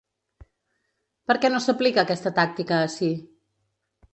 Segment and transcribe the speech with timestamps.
[1.31, 3.11] Per què no s’aplica aquesta tàctica ací?